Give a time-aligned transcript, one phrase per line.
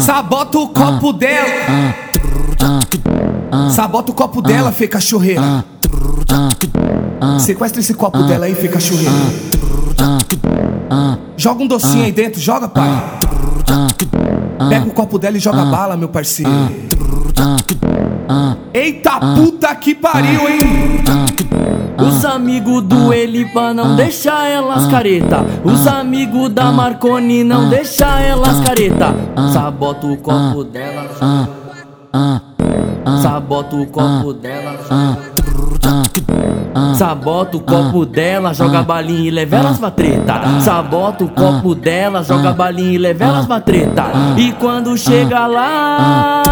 [0.00, 1.94] Sabota o copo dela.
[3.70, 5.64] Sabota o copo dela, fê cachorreira.
[7.38, 9.12] Sequestra esse copo dela aí, fê cachorreira.
[11.36, 13.18] Joga um docinho aí dentro, joga, pai.
[14.68, 16.50] Pega o copo dela e joga bala, meu parceiro.
[18.72, 20.58] Eita puta que pariu, hein?
[22.02, 25.44] Os amigos do Elipa não deixa elas careta.
[25.64, 29.14] Os amigos da Marconi não deixa elas careta.
[29.52, 31.06] Sabota o copo dela.
[33.20, 34.78] Sabota o copo dela.
[36.94, 40.60] Sabota o copo dela, joga balinha e leva elas pra treta.
[40.60, 44.04] Sabota o copo dela, joga balinha e leva elas pra treta.
[44.36, 46.42] E quando chega lá,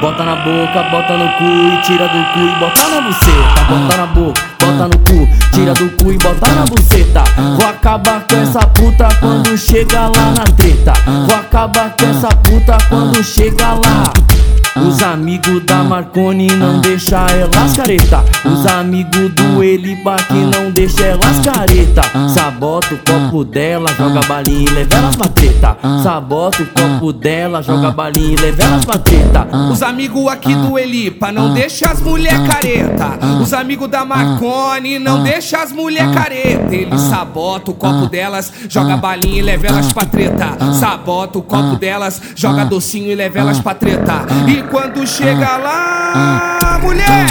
[0.00, 3.64] bota na boca, bota no cu e tira do cu e bota na buceta.
[3.68, 7.24] Bota na boca, bota no cu, tira do cu e bota na buceta.
[7.56, 10.92] Vou acabar com essa puta quando chega lá na treta.
[11.26, 14.37] Vou acabar com essa puta quando chega lá.
[14.86, 18.24] Os amigos da Marconi não deixa elas careta.
[18.44, 22.02] Os amigos do Eliba que não deixa elas careta.
[22.28, 25.76] Sabota o copo dela, joga balinha e leva elas pra treta.
[26.02, 29.48] Sabota o copo dela, joga balinha e leva elas pra treta.
[29.70, 33.18] Os amigos aqui do Elipa não deixa as mulher careta.
[33.40, 36.74] Os amigos da Marconi não deixa as mulher careta.
[36.74, 40.56] Ele sabota o copo delas, joga balinha e leva elas pra treta.
[40.74, 44.26] Sabota o copo delas, joga docinho e leva elas pra treta.
[44.46, 47.26] E quando chega lá, mulher,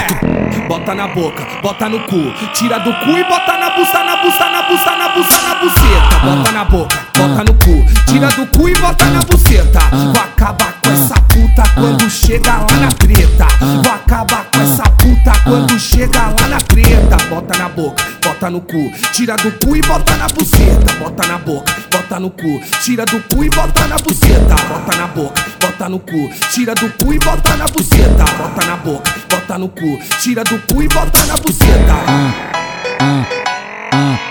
[0.66, 4.50] bota na boca, bota no cu, tira do cu e bota na busta, na busta,
[4.50, 6.18] na busta, na busta, na buceta.
[6.24, 9.80] Bota na boca, bota no cu, tira do cu e bota na buceta.
[9.90, 13.46] Vou acabar com essa puta quando chega lá na treta.
[13.60, 17.16] Vou acabar com essa puta quando chega lá na treta.
[17.30, 18.02] Bota na boca,
[18.38, 20.92] bota no cu, tira do cu e bota na buceta.
[20.98, 24.54] Bota na boca, bota no cu, tira do cu e bota na buceta.
[24.68, 28.24] Bota na boca, bota no cu, tira do cu e bota na buceta.
[28.38, 31.96] Bota na boca, bota no cu, tira do cu e bota na buceta.
[33.90, 34.27] E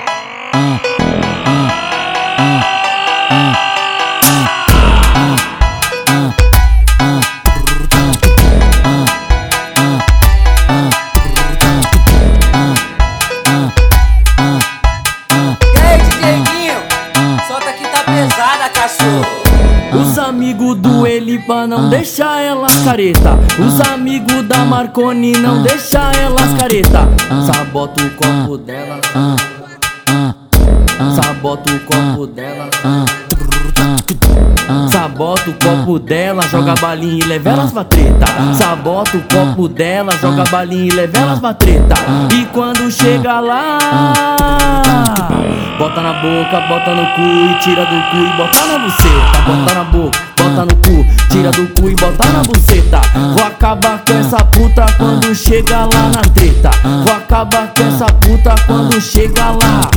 [21.47, 23.39] Elipa não deixa elas careta.
[23.57, 27.07] Os amigos da Marconi não deixa elas careta.
[27.45, 28.99] Sabota o copo dela.
[31.15, 32.69] Sabota o copo dela.
[35.07, 38.25] Sabota o copo dela, joga balinha e leva elas pra treta.
[38.53, 41.95] Sabota o copo dela, joga balinha e leva elas pra treta.
[42.33, 43.77] E quando chega lá,
[45.79, 49.41] bota na boca, bota no cu e tira do cu e bota na buceta.
[49.45, 53.01] Bota na boca, bota no cu, tira do cu e bota na buceta.
[53.33, 56.71] Vou acabar com essa puta quando chega lá na treta.
[56.83, 59.89] Vou acabar com essa puta quando chega lá.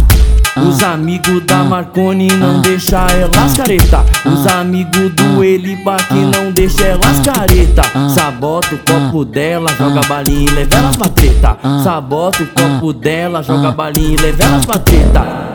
[0.69, 4.05] Os amigos da Marconi não deixa elas careta.
[4.25, 7.83] Os amigos do Eliba que não deixa elas careta.
[8.09, 11.57] Sabota o copo dela, joga balinha e leva elas pra treta.
[11.83, 15.50] Sabota o copo dela, joga balinha e leva elas pra treta.